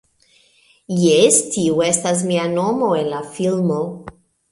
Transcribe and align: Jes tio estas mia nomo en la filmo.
Jes 1.01 1.35
tio 1.55 1.83
estas 1.87 2.23
mia 2.31 2.47
nomo 2.55 2.89
en 3.01 3.11
la 3.13 3.21
filmo. 3.37 3.79